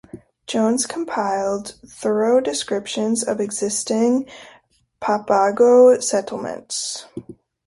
[0.47, 4.25] Jones compiled thorough descriptions of existing
[4.99, 7.05] Papago settlements.